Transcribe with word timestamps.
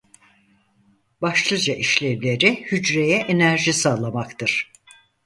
Başlıca 1.21 1.73
işlevleri 1.75 2.61
hücreye 2.61 3.17
enerji 3.17 3.73
sağlamaktır. 3.73 4.71